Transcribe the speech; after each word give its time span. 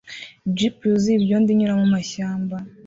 Jeep 0.55 0.77
yuzuye 0.87 1.15
ibyondo 1.17 1.47
inyura 1.51 1.73
mumashyamba 1.81 2.55